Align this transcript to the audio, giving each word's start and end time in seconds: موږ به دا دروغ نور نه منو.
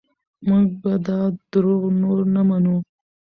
موږ 0.47 0.65
به 0.81 0.93
دا 1.07 1.19
دروغ 1.51 1.83
نور 2.01 2.19
نه 2.35 2.41
منو. 2.49 2.77